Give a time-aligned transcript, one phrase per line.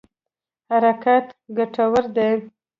[0.69, 1.27] حرکت
[1.57, 2.33] ګټور دی.